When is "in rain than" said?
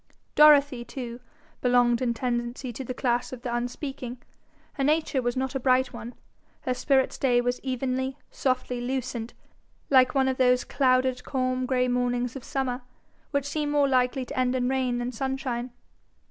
14.55-15.11